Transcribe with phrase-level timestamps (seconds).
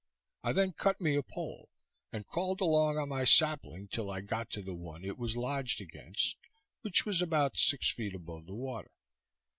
[0.43, 1.69] I then cut me a pole,
[2.11, 5.79] and crawled along on my sapling till I got to the one it was lodged
[5.79, 6.37] against,
[6.81, 8.89] which was about six feet above the water.